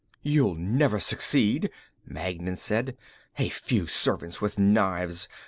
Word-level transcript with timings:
"You'll 0.23 0.55
never 0.55 0.99
succeed," 0.99 1.69
Magnan 2.07 2.55
said. 2.55 2.97
"A 3.37 3.49
few 3.49 3.85
servants 3.85 4.41
with 4.41 4.57
knives! 4.57 5.27